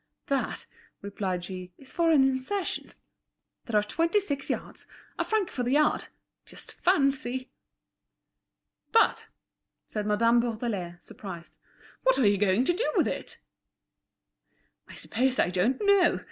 [0.29, 0.65] "That,"
[1.03, 2.91] replied she, "is for an insertion.
[3.65, 6.07] There are twenty six yards—a franc the yard.
[6.43, 7.51] Just fancy!"
[8.91, 9.27] "But,"
[9.85, 11.53] said Madame Bourdelais, surprised,
[12.01, 13.37] "what are you going to do with it?"
[14.87, 16.19] "I'm sure I don't know.